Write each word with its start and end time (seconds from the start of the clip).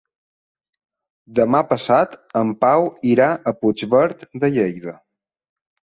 Demà 1.41 1.59
passat 1.73 2.17
en 2.41 2.55
Pau 2.65 2.89
irà 3.13 3.29
a 3.35 3.55
Puigverd 3.61 4.29
de 4.45 4.51
Lleida. 4.57 4.97